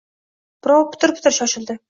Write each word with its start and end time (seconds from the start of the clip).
Birov 0.67 0.87
pitir-pitir 0.95 1.37
shoshildi. 1.39 1.79